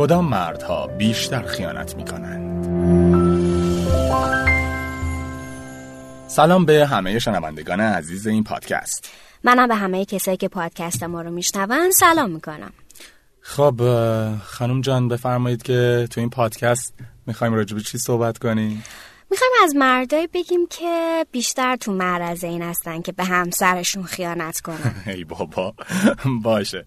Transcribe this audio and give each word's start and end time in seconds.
کدام 0.00 0.28
مردها 0.28 0.86
بیشتر 0.86 1.42
خیانت 1.42 1.96
می 1.96 2.04
کنند؟ 2.04 2.64
سلام 6.28 6.64
به 6.64 6.86
همه 6.86 7.18
شنوندگان 7.18 7.80
عزیز 7.80 8.26
این 8.26 8.44
پادکست. 8.44 9.10
منم 9.44 9.68
به 9.68 9.74
همه 9.74 10.04
کسایی 10.04 10.36
که 10.36 10.48
پادکست 10.48 11.02
ما 11.02 11.22
رو 11.22 11.30
میشنون 11.30 11.90
سلام 11.90 12.30
می‌کنم. 12.30 12.72
خب 13.40 13.80
خانم 14.44 14.80
جان 14.80 15.08
بفرمایید 15.08 15.62
که 15.62 16.08
تو 16.10 16.20
این 16.20 16.30
پادکست 16.30 16.94
می‌خوایم 17.26 17.54
راجع 17.54 17.74
به 17.74 17.82
چی 17.82 17.98
صحبت 17.98 18.38
کنیم؟ 18.38 18.84
می‌خوایم 19.30 19.52
از 19.64 19.76
مردایی 19.76 20.26
بگیم 20.26 20.66
که 20.66 21.26
بیشتر 21.32 21.76
تو 21.76 21.92
معرض 21.92 22.44
این 22.44 22.62
هستن 22.62 23.02
که 23.02 23.12
به 23.12 23.24
همسرشون 23.24 24.02
خیانت 24.02 24.60
کنن 24.60 24.94
ای 25.06 25.24
بابا 25.24 25.74
باشه 26.42 26.86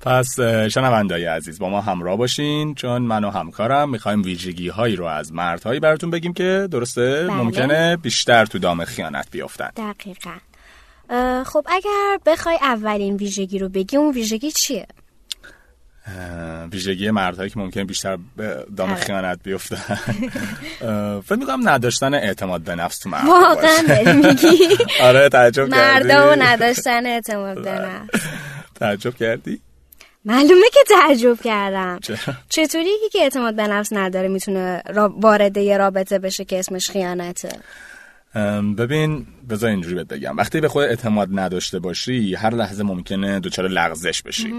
پس 0.00 0.40
شنوندای 0.70 1.24
عزیز 1.24 1.58
با 1.58 1.68
ما 1.68 1.80
همراه 1.80 2.16
باشین 2.16 2.74
چون 2.74 3.02
من 3.02 3.24
و 3.24 3.30
همکارم 3.30 3.90
می‌خوایم 3.90 4.22
ویژگی 4.22 4.68
هایی 4.68 4.96
رو 4.96 5.04
از 5.04 5.32
مردهایی 5.32 5.80
براتون 5.80 6.10
بگیم 6.10 6.32
که 6.32 6.68
درسته 6.70 7.26
بله. 7.28 7.36
ممکنه 7.36 7.96
بیشتر 7.96 8.46
تو 8.46 8.58
دام 8.58 8.84
خیانت 8.84 9.28
بیفتن 9.30 9.70
دقیقا 9.76 10.34
خب 11.44 11.66
اگر 11.66 12.18
بخوای 12.26 12.58
اولین 12.62 13.16
ویژگی 13.16 13.58
رو 13.58 13.68
بگی 13.68 13.96
اون 13.96 14.14
ویژگی 14.14 14.50
چیه؟ 14.50 14.86
ویژگی 16.72 17.10
مردهایی 17.10 17.50
که 17.50 17.58
ممکنه 17.58 17.84
بیشتر 17.84 18.18
به 18.36 18.66
دام 18.76 18.90
آره. 18.90 19.00
خیانت 19.00 19.38
بیفتن. 19.42 19.94
فکر 21.20 21.36
می‌کنم 21.38 21.68
نداشتن 21.68 22.14
اعتماد 22.14 22.60
به 22.60 22.74
نفس 22.74 22.98
تو 22.98 23.08
مرد 23.08 23.26
واقعا 23.26 24.12
میگی. 24.12 24.58
آره 25.02 25.28
تعجب 25.28 25.68
کردی. 25.70 26.08
مردا 26.08 26.30
و 26.30 26.34
نداشتن 26.38 27.06
اعتماد 27.06 27.62
به 27.62 27.70
نفس. 27.70 28.26
تعجب 28.80 29.14
کردی؟ 29.16 29.60
معلومه 30.24 30.66
که 30.72 30.80
تعجب 30.88 31.40
کردم؟ 31.44 31.98
چطوری 32.48 32.84
یکی 32.84 33.08
که 33.12 33.18
اعتماد 33.18 33.54
به 33.56 33.66
نفس 33.66 33.92
نداره 33.92 34.28
می‌تونه 34.28 34.82
وارد 35.20 35.56
یه 35.56 35.76
رابطه 35.76 36.18
بشه 36.18 36.44
که 36.44 36.58
اسمش 36.58 36.90
خیانته؟ 36.90 37.48
ببین 38.78 39.26
بذار 39.50 39.70
اینجوری 39.70 39.94
بهت 39.94 40.06
بگم. 40.08 40.36
وقتی 40.36 40.60
به 40.60 40.68
خود 40.68 40.84
اعتماد 40.84 41.28
نداشته 41.32 41.78
باشی 41.78 42.34
هر 42.34 42.54
لحظه 42.54 42.82
ممکنه 42.82 43.40
دچار 43.40 43.68
لغزش 43.68 44.22
بشی. 44.22 44.54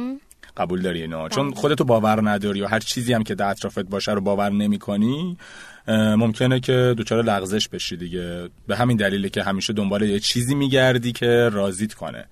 قبول 0.58 0.82
داری 0.82 1.02
اینو 1.02 1.30
چون 1.30 1.54
خودتو 1.54 1.84
باور 1.84 2.30
نداری 2.30 2.62
و 2.62 2.68
هر 2.68 2.80
چیزی 2.80 3.14
هم 3.14 3.24
که 3.24 3.36
در 3.36 3.50
اطرافت 3.50 3.80
باشه 3.80 4.12
رو 4.12 4.22
باور 4.22 4.50
نمی 4.50 4.80
کنی 4.80 5.38
ممکنه 5.88 6.60
که 6.60 6.96
دچار 6.98 7.24
لغزش 7.24 7.68
بشی 7.68 7.98
دیگه. 7.98 8.50
به 8.68 8.76
همین 8.76 8.98
دلیله 8.98 9.30
که 9.30 9.44
همیشه 9.44 9.74
دنبال 9.74 10.02
یه 10.02 10.20
چیزی 10.20 10.56
میگردی 10.56 11.12
که 11.12 11.50
راضیت 11.50 11.94
کنه. 11.94 12.26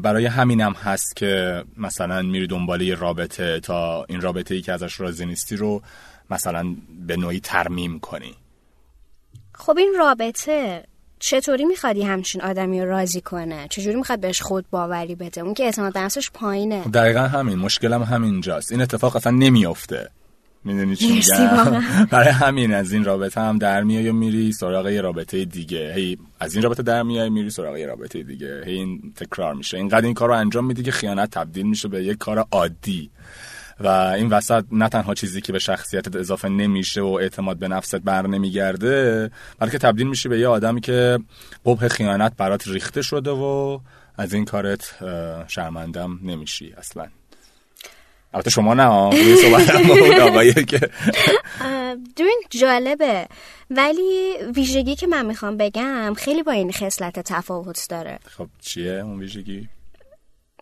برای 0.00 0.26
همینم 0.26 0.72
هست 0.72 1.16
که 1.16 1.64
مثلا 1.76 2.22
میری 2.22 2.46
دنبال 2.46 2.82
یه 2.82 2.94
رابطه 2.94 3.60
تا 3.60 4.04
این 4.08 4.20
رابطه 4.20 4.54
ای 4.54 4.62
که 4.62 4.72
ازش 4.72 5.00
راضی 5.00 5.26
نیستی 5.26 5.56
رو 5.56 5.82
مثلا 6.30 6.76
به 7.06 7.16
نوعی 7.16 7.40
ترمیم 7.40 8.00
کنی. 8.00 8.34
خب 9.54 9.78
این 9.78 9.94
رابطه 9.98 10.84
چطوری 11.26 11.64
میخوادی 11.64 12.02
همچین 12.02 12.42
آدمی 12.42 12.80
رو 12.80 12.88
راضی 12.88 13.20
کنه؟ 13.20 13.66
چجوری 13.70 13.96
می‌خواد 13.96 14.20
بهش 14.20 14.42
خود 14.42 14.64
باوری 14.70 15.14
بده؟ 15.14 15.40
اون 15.40 15.54
که 15.54 15.64
اعتماد 15.64 15.98
نفسش 15.98 16.30
پایینه. 16.30 16.84
دقیقا 16.84 17.20
همین. 17.20 17.58
مشکلم 17.58 18.02
همینجاست. 18.02 18.72
این 18.72 18.80
اتفاق 18.80 19.16
اصلا 19.16 19.32
نمیافته. 19.32 20.10
می‌دونی 20.64 20.96
چی 20.96 21.12
میگم. 21.12 21.82
برای 22.10 22.28
همین 22.28 22.74
از 22.74 22.92
این 22.92 23.04
رابطه 23.04 23.40
هم 23.40 23.58
در 23.58 23.82
میای 23.82 24.08
و 24.08 24.12
میری 24.12 24.52
سراغ 24.52 24.88
یه 24.88 25.00
رابطه 25.00 25.44
دیگه. 25.44 25.92
هی 25.96 26.18
از 26.40 26.54
این 26.54 26.62
رابطه 26.62 26.82
در 26.82 27.02
میای 27.02 27.30
میری 27.30 27.50
سراغ 27.50 27.76
یه 27.76 27.86
رابطه 27.86 28.22
دیگه. 28.22 28.62
هی 28.66 28.74
این 28.74 29.12
تکرار 29.16 29.54
میشه. 29.54 29.76
اینقدر 29.76 30.04
این 30.04 30.14
کار 30.14 30.28
رو 30.28 30.34
انجام 30.34 30.66
میدی 30.66 30.82
که 30.82 30.90
خیانت 30.90 31.30
تبدیل 31.30 31.66
میشه 31.66 31.88
به 31.88 32.04
یک 32.04 32.18
کار 32.18 32.46
عادی. 32.52 33.10
و 33.80 33.88
این 33.88 34.28
وسط 34.28 34.64
نه 34.72 34.88
تنها 34.88 35.14
چیزی 35.14 35.40
که 35.40 35.52
به 35.52 35.58
شخصیتت 35.58 36.16
اضافه 36.16 36.48
نمیشه 36.48 37.00
و 37.00 37.18
اعتماد 37.20 37.56
به 37.56 37.68
نفست 37.68 37.96
بر 37.96 38.26
نمیگرده 38.26 39.30
بلکه 39.58 39.78
تبدیل 39.78 40.06
میشه 40.06 40.28
به 40.28 40.38
یه 40.38 40.48
آدمی 40.48 40.80
که 40.80 41.18
قبح 41.66 41.88
خیانت 41.88 42.32
برات 42.36 42.68
ریخته 42.68 43.02
شده 43.02 43.30
و 43.30 43.78
از 44.16 44.34
این 44.34 44.44
کارت 44.44 44.94
شرمندم 45.48 46.20
نمیشی 46.22 46.74
اصلا. 46.78 47.06
البته 48.34 48.50
شما 48.50 48.74
نه 48.74 48.84
آقایی 50.28 50.52
که. 50.52 50.80
ببین 52.16 52.42
جالبه. 52.50 53.28
ولی 53.70 54.36
ویژگی 54.54 54.94
که 54.94 55.06
من 55.06 55.26
می‌خوام 55.26 55.56
بگم 55.56 56.14
خیلی 56.16 56.42
با 56.42 56.52
این 56.52 56.72
خصلت 56.72 57.20
تفاوت 57.20 57.86
داره. 57.88 58.18
خب 58.26 58.48
چیه 58.60 58.92
اون 58.92 59.18
ویژگی؟ 59.18 59.68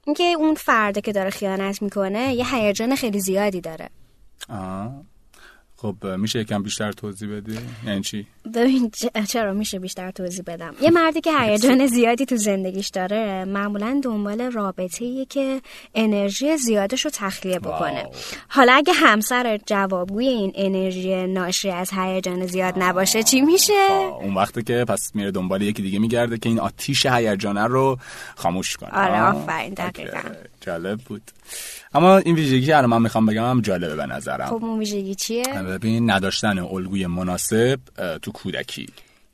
اینکه 0.06 0.24
اون 0.24 0.54
فرده 0.54 1.00
که 1.00 1.12
داره 1.12 1.30
خیانت 1.30 1.82
می‌کنه 1.82 2.34
یه 2.34 2.54
هیجان 2.54 2.96
خیلی 2.96 3.20
زیادی 3.20 3.60
داره. 3.60 3.90
آه. 4.48 5.04
خب 5.76 6.06
میشه 6.06 6.40
یکم 6.40 6.62
بیشتر 6.62 6.92
توضیح 6.92 7.36
بدی؟ 7.36 7.58
یعنی 7.86 8.00
چی؟ 8.00 8.26
ببین 8.54 8.90
چرا 9.28 9.52
میشه 9.52 9.78
بیشتر 9.78 10.10
توضیح 10.10 10.42
بدم. 10.46 10.74
یه 10.80 10.90
مردی 10.90 11.20
که 11.20 11.30
هیجان 11.40 11.86
زیادی 11.86 12.26
تو 12.26 12.36
زندگیش 12.36 12.88
داره 12.88 13.44
معمولا 13.44 14.00
دنبال 14.04 14.40
رابطه 14.40 15.24
که 15.24 15.60
انرژی 15.94 16.56
زیادش 16.56 17.04
رو 17.04 17.10
تخلیه 17.14 17.58
بکنه. 17.58 18.02
واو. 18.02 18.12
حالا 18.48 18.72
اگه 18.72 18.92
همسر 18.92 19.58
جوابگوی 19.66 20.26
این 20.26 20.52
انرژی 20.54 21.26
ناشی 21.26 21.70
از 21.70 21.90
هیجان 21.92 22.46
زیاد 22.46 22.74
نباشه 22.76 23.22
چی 23.22 23.40
میشه؟ 23.40 23.72
آه، 23.90 24.22
اون 24.22 24.34
وقتی 24.34 24.62
که 24.62 24.84
پس 24.88 25.10
میره 25.14 25.30
دنبال 25.30 25.62
یکی 25.62 25.82
دیگه 25.82 25.98
میگرده 25.98 26.38
که 26.38 26.48
این 26.48 26.60
آتیش 26.60 27.06
هیجانه 27.06 27.64
رو 27.64 27.98
خاموش 28.36 28.76
کنه. 28.76 28.90
آره،. 28.90 29.22
آفرین، 29.22 29.74
دقیقاً. 29.74 30.20
جالب 30.60 31.00
بود. 31.00 31.22
اما 31.94 32.16
این 32.16 32.34
ویژگی 32.34 32.66
که 32.66 32.76
الان 32.76 32.90
من 32.90 33.02
می‌خوام 33.02 33.26
بگم 33.26 33.44
هم 33.44 33.60
جالبه 33.60 33.96
به 33.96 34.06
نظرم. 34.06 34.46
خب 34.46 34.64
اون 34.64 34.78
ویژگی 34.78 35.14
چیه؟ 35.14 35.44
ببین 35.44 36.10
نداشتن 36.10 36.58
الگوی 36.58 37.06
مناسب 37.06 37.78
اه، 37.98 38.18
تو 38.32 38.38
کودکی. 38.38 38.86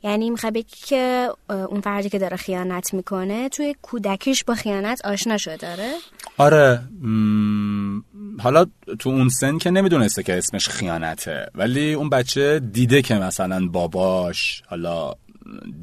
یعنی 0.03 0.29
می‌خوای 0.29 0.51
بگی 0.51 0.75
که 0.85 1.29
اون 1.49 1.81
فردی 1.81 2.09
که 2.09 2.19
داره 2.19 2.37
خیانت 2.37 2.93
می‌کنه 2.93 3.49
توی 3.49 3.75
کودکیش 3.81 4.43
با 4.43 4.55
خیانت 4.55 5.05
آشنا 5.05 5.37
شده 5.37 5.57
داره 5.57 5.93
آره 6.37 6.81
م، 7.01 8.01
حالا 8.39 8.65
تو 8.99 9.09
اون 9.09 9.29
سن 9.29 9.57
که 9.57 9.69
نمی‌دونسته 9.69 10.23
که 10.23 10.37
اسمش 10.37 10.69
خیانته 10.69 11.45
ولی 11.55 11.93
اون 11.93 12.09
بچه 12.09 12.59
دیده 12.59 13.01
که 13.01 13.15
مثلا 13.15 13.67
باباش 13.67 14.61
حالا 14.67 15.13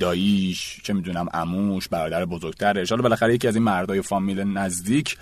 داییش 0.01 0.81
چه 0.83 0.93
می‌دونم 0.93 1.29
اموش 1.35 1.89
برادر 1.89 2.25
بزرگترش 2.25 2.91
حالا 2.91 3.03
بالاخره 3.03 3.35
یکی 3.35 3.49
از 3.49 3.55
این 3.55 3.65
مردای 3.65 4.03
فامیل 4.03 4.41
نزدیک 4.41 5.17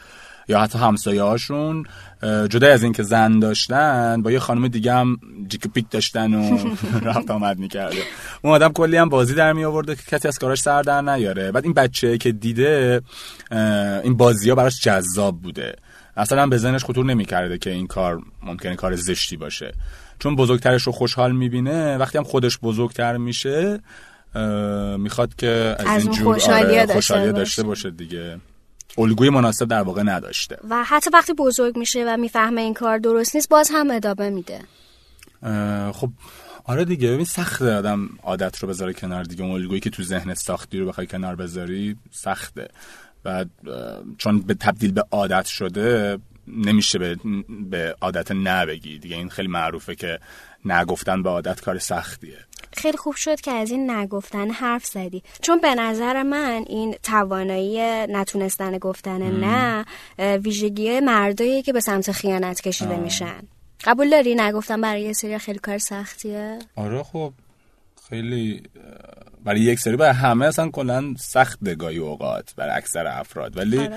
یا 0.48 0.60
حتی 0.60 0.78
همسایه 0.78 1.22
هاشون 1.22 1.86
جدا 2.22 2.72
از 2.72 2.82
اینکه 2.82 3.02
زن 3.02 3.38
داشتن 3.38 4.22
با 4.22 4.30
یه 4.30 4.38
خانم 4.38 4.68
دیگه 4.68 4.92
هم 4.94 5.18
جیک 5.48 5.66
پیک 5.66 5.90
داشتن 5.90 6.34
و 6.34 6.58
رفت 7.08 7.30
آمد 7.30 7.58
می‌کرده 7.58 7.96
اون 8.42 8.54
آدم 8.54 8.72
کلی 8.72 8.96
هم 8.96 9.08
بازی 9.08 9.34
در 9.34 9.52
می 9.52 9.64
آورده 9.64 9.96
که 9.96 10.02
کسی 10.06 10.28
از 10.28 10.38
کاراش 10.38 10.60
سر 10.60 10.82
در 10.82 11.00
نیاره. 11.00 11.52
بعد 11.52 11.64
این 11.64 11.72
بچه 11.72 12.18
که 12.18 12.32
دیده 12.32 13.02
این 14.04 14.16
بازی 14.16 14.50
ها 14.50 14.56
براش 14.56 14.80
جذاب 14.80 15.40
بوده. 15.42 15.76
اصلا 16.16 16.46
به 16.46 16.58
ذهنش 16.58 16.84
خطور 16.84 17.04
نمی‌کرده 17.04 17.58
که 17.58 17.70
این 17.70 17.86
کار 17.86 18.20
ممکنه 18.42 18.76
کار 18.76 18.96
زشتی 18.96 19.36
باشه. 19.36 19.72
چون 20.18 20.36
بزرگترش 20.36 20.82
رو 20.82 20.92
خوشحال 20.92 21.32
می‌بینه. 21.32 21.96
وقتی 21.96 22.18
هم 22.18 22.24
خودش 22.24 22.58
بزرگتر 22.58 23.16
میشه 23.16 23.80
می‌خواد 24.98 25.34
که 25.34 25.76
از, 25.78 25.86
از 25.86 26.02
این 26.02 26.12
جور 26.12 26.34
خوشحالی‌ها 26.34 26.82
آره، 26.82 26.86
داشته. 26.86 27.32
داشته 27.32 27.62
باشه 27.62 27.90
دیگه. 27.90 28.38
الگوی 28.98 29.30
مناسب 29.30 29.68
در 29.68 29.82
واقع 29.82 30.02
نداشته. 30.02 30.58
و 30.70 30.84
حتی 30.84 31.10
وقتی 31.10 31.32
بزرگ 31.32 31.78
میشه 31.78 32.04
و 32.08 32.16
می‌فهمه 32.16 32.60
این 32.60 32.74
کار 32.74 32.98
درست 32.98 33.34
نیست 33.34 33.48
باز 33.48 33.70
هم 33.72 33.90
ادامه 33.90 34.30
میده. 34.30 34.60
خب 35.92 36.10
آره 36.64 36.84
دیگه 36.84 37.10
ببین 37.10 37.24
سخته 37.24 37.74
آدم 37.74 38.08
عادت 38.22 38.58
رو 38.58 38.68
بذاره 38.68 38.92
کنار 38.92 39.24
دیگه. 39.24 39.42
اون 39.42 39.52
الگویی 39.52 39.80
که 39.80 39.90
تو 39.90 40.02
ذهن 40.02 40.34
ساختی 40.34 40.78
رو 40.78 40.86
بخوای 40.86 41.06
کنار 41.06 41.36
بذاری 41.36 41.96
سخته. 42.10 42.68
اه، 43.26 43.44
چون 44.18 44.40
به 44.40 44.54
تبدیل 44.54 44.92
به 44.92 45.04
عادت 45.10 45.46
شده 45.46 46.18
نمیشه 46.48 46.98
به, 46.98 47.16
به 47.70 47.96
عادت 48.00 48.32
نه 48.32 48.66
بگی 48.66 48.98
دیگه 48.98 49.16
این 49.16 49.28
خیلی 49.28 49.48
معروفه 49.48 49.94
که 49.94 50.18
نگفتن 50.64 51.22
به 51.22 51.30
عادت 51.30 51.60
کار 51.60 51.78
سختیه. 51.78 52.38
خیلی 52.76 52.96
خوب 52.96 53.14
شد 53.14 53.40
که 53.40 53.50
از 53.50 53.70
این 53.70 53.90
نگفتن 53.90 54.50
حرف 54.50 54.84
زدی. 54.84 55.22
چون 55.42 55.60
به 55.60 55.74
نظر 55.74 56.22
من 56.22 56.64
این 56.66 56.94
توانایی 57.02 58.06
نتونستن 58.06 58.78
گفتن 58.78 59.22
نه 59.22 59.84
اه، 60.18 60.36
ویژگی 60.36 61.00
مردایی 61.00 61.62
که 61.62 61.72
به 61.72 61.80
سمت 61.80 62.12
خیانت 62.12 62.60
کشیده 62.60 62.96
میشن. 62.96 63.42
قبول 63.84 64.10
داری؟ 64.10 64.34
نگفتن 64.34 64.80
برای 64.80 65.02
یه 65.02 65.12
سری 65.12 65.38
خیلی 65.38 65.58
کار 65.58 65.78
سختیه. 65.78 66.58
آره 66.76 67.02
خب 67.02 67.32
خیلی 68.08 68.62
برای 69.44 69.60
یک 69.60 69.78
سری 69.78 69.96
برای 69.96 70.12
همه 70.12 70.46
اصلا 70.46 70.68
کلا 70.68 71.14
سخت 71.18 71.74
گاهی 71.78 71.98
اوقات 71.98 72.54
برای 72.56 72.76
اکثر 72.76 73.06
افراد. 73.06 73.56
ولی 73.56 73.88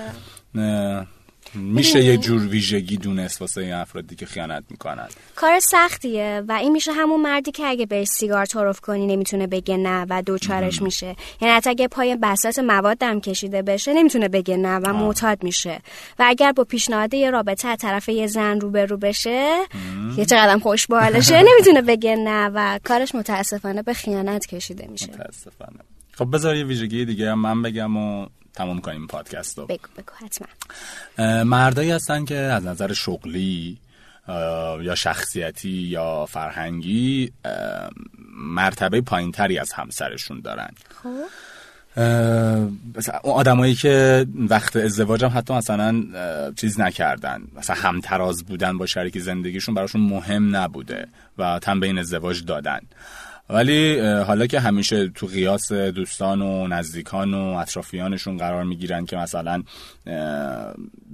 آره. 0.54 1.06
میشه 1.54 2.04
یه 2.04 2.16
جور 2.16 2.46
ویژگی 2.46 2.96
دونست 2.96 3.40
واسه 3.40 3.60
این 3.60 3.72
افرادی 3.72 4.16
که 4.16 4.26
خیانت 4.26 4.64
می‌کنن. 4.70 5.08
کار 5.34 5.60
سختیه 5.60 6.42
و 6.48 6.52
این 6.52 6.72
میشه 6.72 6.92
همون 6.92 7.20
مردی 7.20 7.50
که 7.50 7.66
اگه 7.66 7.86
بهش 7.86 8.08
سیگار 8.08 8.46
تعارف 8.46 8.80
کنی 8.80 9.06
نمی‌تونه 9.06 9.46
بگه 9.46 9.76
نه 9.76 10.06
و 10.10 10.22
دوچارش 10.22 10.82
میشه. 10.82 11.16
یعنی 11.40 11.54
حتی 11.54 11.70
اگه 11.70 11.88
پای 11.88 12.16
بساط 12.16 12.58
مواد 12.58 13.02
هم 13.02 13.20
کشیده 13.20 13.62
بشه 13.62 13.94
نمی‌تونه 13.94 14.28
بگه 14.28 14.56
نه 14.56 14.76
و 14.76 14.92
معتاد 14.92 15.42
میشه. 15.42 15.80
و 16.18 16.24
اگر 16.26 16.52
با 16.52 16.64
پیشنهاد 16.64 17.14
یه 17.14 17.30
رابطه 17.30 17.68
از 17.68 17.78
طرف 17.78 18.08
یه 18.08 18.26
زن 18.26 18.60
روبرو 18.60 18.96
بشه 18.96 19.58
یه 20.16 20.24
چقدر 20.24 20.58
خوش 20.58 20.86
بالشه 20.86 21.42
نمی‌تونه 21.52 21.82
بگه 21.82 22.16
نه 22.16 22.50
و 22.54 22.78
کارش 22.84 23.14
متاسفانه 23.14 23.82
به 23.82 23.92
خیانت 23.94 24.46
کشیده 24.46 24.86
میشه. 24.90 25.12
متاسفانه. 25.12 25.80
خب 26.12 26.34
بذار 26.34 26.56
یه 26.56 26.64
ویژگی 26.64 27.04
دیگه 27.04 27.30
هم 27.30 27.38
من 27.38 27.62
بگم 27.62 27.96
و 27.96 28.26
تمام 28.58 28.80
کنیم 28.80 29.06
پادکست 29.06 29.58
رو. 29.58 29.66
بگو 29.66 29.88
بگو 29.96 30.12
حتما. 30.24 31.44
مردایی 31.44 31.90
هستن 31.90 32.24
که 32.24 32.36
از 32.36 32.66
نظر 32.66 32.92
شغلی 32.92 33.78
یا 34.80 34.94
شخصیتی 34.94 35.70
یا 35.70 36.26
فرهنگی 36.26 37.32
مرتبه 38.36 39.00
پایینتری 39.00 39.58
از 39.58 39.72
همسرشون 39.72 40.40
دارن. 40.40 40.70
خب. 41.02 41.24
اون 43.22 43.34
آدمایی 43.34 43.74
که 43.74 44.26
وقت 44.34 44.76
ازدواجم 44.76 45.32
حتی 45.34 45.54
مثلا 45.54 46.04
چیز 46.56 46.80
نکردن. 46.80 47.42
مثلا 47.56 47.76
همتراز 47.76 48.44
بودن 48.44 48.78
با 48.78 48.86
شریک 48.86 49.18
زندگیشون 49.18 49.74
براشون 49.74 50.00
مهم 50.00 50.56
نبوده 50.56 51.06
و 51.38 51.58
تن 51.58 51.80
به 51.80 51.86
این 51.86 51.98
ازدواج 51.98 52.44
دادن. 52.44 52.80
ولی 53.50 54.00
حالا 54.00 54.46
که 54.46 54.60
همیشه 54.60 55.08
تو 55.08 55.26
قیاس 55.26 55.72
دوستان 55.72 56.42
و 56.42 56.66
نزدیکان 56.66 57.34
و 57.34 57.38
اطرافیانشون 57.38 58.36
قرار 58.36 58.64
می‌گیرن 58.64 59.04
که 59.04 59.16
مثلا 59.16 59.62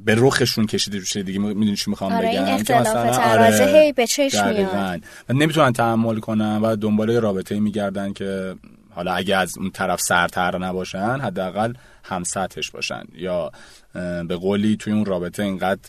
به 0.04 0.14
رخشون 0.16 0.66
کشیده 0.66 0.98
روشه 0.98 1.22
دیگه 1.22 1.38
می‌دونی 1.38 1.76
چی 1.76 1.90
می‌خوام 1.90 2.12
آره 2.12 2.28
بگم؟ 2.28 2.44
این 2.44 2.86
آره 3.16 3.66
هی 3.66 3.92
به 3.92 4.06
چشم 4.06 4.48
میاد. 4.48 5.00
و 5.28 5.32
نمی‌تونن 5.32 5.72
تحمل 5.72 6.20
کنن 6.20 6.56
و 6.62 6.76
دنبال 6.76 7.10
رابطه 7.10 7.60
میگردن 7.60 8.12
که 8.12 8.54
حالا 8.90 9.12
اگه 9.14 9.36
از 9.36 9.58
اون 9.58 9.70
طرف 9.70 10.00
سرتر 10.00 10.58
نباشن 10.58 11.20
حداقل 11.22 11.72
هم 12.04 12.24
سطحش 12.24 12.70
باشن. 12.70 13.02
یا 13.14 13.52
به 14.28 14.36
قولی 14.36 14.76
توی 14.76 14.92
اون 14.92 15.04
رابطه 15.04 15.42
اینقدر 15.42 15.88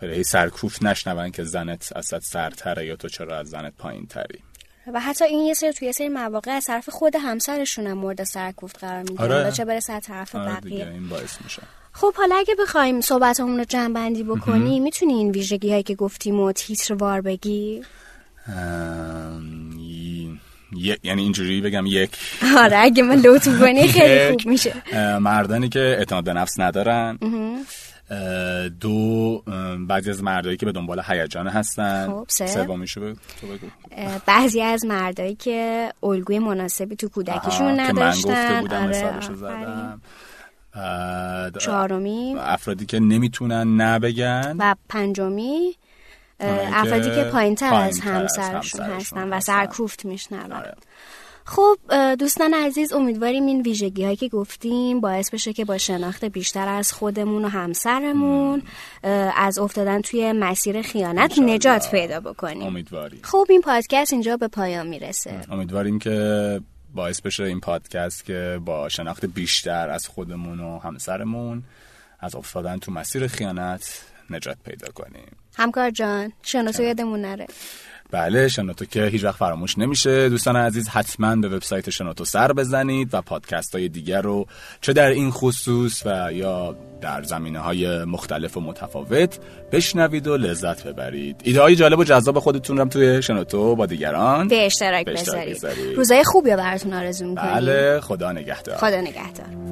هی 0.00 0.24
سرکوف 0.24 0.82
نشنون 0.82 1.30
که 1.30 1.44
زنت 1.44 1.92
اصلا 1.96 2.20
سرتره 2.20 2.86
یا 2.86 2.96
تو 2.96 3.08
چرا 3.08 3.38
از 3.38 3.48
زنت 3.48 3.72
پایین 3.78 4.06
تری 4.06 4.38
و 4.86 5.00
حتی 5.00 5.24
این 5.24 5.40
یه 5.46 5.54
سری 5.54 5.72
توی 5.72 5.86
یه 5.86 5.92
سری 5.92 6.08
مواقع 6.08 6.50
از 6.50 6.64
طرف 6.64 6.88
خود 6.88 7.16
همسرشون 7.16 7.86
هم 7.86 7.98
مورد 7.98 8.24
سرکوفت 8.24 8.78
قرار 8.84 9.02
می‌گیرن 9.02 9.32
آره. 9.32 9.52
چه 9.52 9.64
برسه 9.64 9.92
از 9.92 10.02
طرف 10.02 10.34
آره 10.34 10.52
بقیه. 10.52 10.88
این 10.88 11.08
باعث 11.08 11.36
میشه. 11.44 11.62
خب 11.92 12.14
حالا 12.14 12.36
اگه 12.36 12.54
بخوایم 12.54 13.00
صحبتمون 13.00 13.58
رو 13.58 13.64
جمع 13.64 13.94
بندی 13.94 14.22
بکنی 14.22 14.80
می‌تونی 14.80 15.12
این 15.12 15.30
ویژگی 15.30 15.70
هایی 15.70 15.82
که 15.82 15.94
گفتیم 15.94 16.40
و 16.40 16.52
تیتر 16.52 16.94
وار 16.94 17.20
بگی؟ 17.20 17.82
یعنی 21.02 21.22
اینجوری 21.22 21.60
بگم 21.60 21.86
یک. 21.86 22.10
آره 22.58 22.78
اگه 22.78 23.02
من 23.02 23.16
لطف 23.16 23.60
کنی 23.60 23.88
خیلی 23.88 24.28
خوب 24.30 24.46
میشه. 24.46 24.74
مردانی 25.18 25.68
که 25.68 25.80
اعتماد 25.80 26.24
به 26.24 26.32
نفس 26.32 26.60
ندارن. 26.60 27.18
دو 28.80 29.42
بعضی 29.88 30.10
از 30.10 30.22
مردایی 30.22 30.56
که 30.56 30.66
به 30.66 30.72
دنبال 30.72 31.02
هیجان 31.08 31.48
هستن. 31.48 32.06
خب 32.06 32.24
سه. 32.28 32.62
بگو. 32.62 33.14
بعضی 34.26 34.62
از 34.62 34.84
مردایی 34.84 35.34
که 35.34 35.92
الگوی 36.02 36.38
مناسبی 36.38 36.96
تو 36.96 37.08
کودکیشون 37.08 37.80
نداشتن 37.80 38.22
که 38.22 38.28
من 38.28 38.44
گفته 38.44 38.60
بودم 38.60 38.76
آره 38.76 38.86
مثالشو 38.86 39.34
زدم. 39.34 40.00
چهارمی. 41.58 42.36
افرادی 42.38 42.86
که 42.86 43.00
نمی‌تونن 43.00 43.80
نبگن. 43.80 44.56
و 44.58 44.74
پنجمی 44.88 45.76
افرادی 46.40 47.10
که 47.10 47.24
پایین 47.24 47.54
تر 47.54 47.74
از 47.74 48.00
همسرشون 48.00 48.80
هستن 48.80 49.32
و 49.32 49.40
سرکوفت 49.40 50.04
میشنون. 50.04 50.52
آره. 50.52 50.74
خب 51.44 51.78
دوستان 52.18 52.54
عزیز 52.54 52.92
امیدواریم 52.92 53.46
این 53.46 53.62
ویژگی 53.62 54.04
هایی 54.04 54.16
که 54.16 54.28
گفتیم 54.28 55.00
باعث 55.00 55.30
بشه 55.30 55.52
که 55.52 55.64
با 55.64 55.78
شناخت 55.78 56.24
بیشتر 56.24 56.68
از 56.68 56.92
خودمون 56.92 57.44
و 57.44 57.48
همسرمون 57.48 58.62
از 59.36 59.58
افتادن 59.58 60.00
توی 60.00 60.32
مسیر 60.32 60.82
خیانت 60.82 61.38
نجات 61.38 61.90
پیدا 61.90 62.20
بکنیم. 62.20 62.62
امیدواریم. 62.62 63.20
خب 63.22 63.46
این 63.50 63.60
پادکست 63.60 64.12
اینجا 64.12 64.36
به 64.36 64.48
پایان 64.48 64.86
می‌رسه. 64.86 65.40
امیدواریم 65.50 65.98
که 65.98 66.60
باعث 66.94 67.20
بشه 67.20 67.44
این 67.44 67.60
پادکست 67.60 68.24
که 68.24 68.60
با 68.64 68.88
شناخت 68.88 69.24
بیشتر 69.24 69.90
از 69.90 70.06
خودمون 70.06 70.60
و 70.60 70.78
همسرمون 70.78 71.62
از 72.20 72.34
افتادن 72.34 72.78
تو 72.78 72.92
مسیر 72.92 73.26
خیانت 73.26 74.02
نجات 74.34 74.56
پیدا 74.64 74.92
کنیم. 74.92 75.36
همکار 75.56 75.90
جان 75.90 76.32
شناسو 76.42 76.82
یادمون 76.82 77.20
نره. 77.20 77.46
بله 78.10 78.48
شنوتو 78.48 78.84
که 78.84 79.06
هیچ 79.06 79.24
وقت 79.24 79.36
فراموش 79.36 79.78
نمیشه. 79.78 80.28
دوستان 80.28 80.56
عزیز 80.56 80.88
حتما 80.88 81.36
به 81.36 81.48
وبسایت 81.48 81.90
شنوتو 81.90 82.24
سر 82.24 82.52
بزنید 82.52 83.14
و 83.14 83.20
پادکست 83.20 83.74
های 83.74 83.88
دیگر 83.88 84.22
رو 84.22 84.46
چه 84.80 84.92
در 84.92 85.08
این 85.08 85.30
خصوص 85.30 86.06
و 86.06 86.32
یا 86.32 86.76
در 87.00 87.22
زمینه 87.22 87.58
های 87.58 88.04
مختلف 88.04 88.56
و 88.56 88.60
متفاوت 88.60 89.38
بشنوید 89.72 90.26
و 90.26 90.36
لذت 90.36 90.86
ببرید. 90.86 91.40
ایده 91.44 91.60
های 91.60 91.76
جالب 91.76 91.98
و 91.98 92.04
جذاب 92.04 92.38
خودتون 92.38 92.78
رو 92.78 92.84
توی 92.84 93.22
شنوتو 93.22 93.76
با 93.76 93.86
دیگران 93.86 94.48
به 94.48 94.66
اشتراک, 94.66 95.04
به 95.04 95.12
اشتراک 95.12 95.48
بذارید. 95.48 95.56
بذارید. 95.56 95.96
روزای 95.96 96.24
خوبی 96.24 96.56
براتون 96.56 96.94
آرزو 96.94 97.26
می‌کنیم. 97.26 97.54
بله 97.54 98.00
خدا 98.00 98.32
نگهدار. 98.32 98.76
خدا 98.76 99.00
نگهدار. 99.00 99.71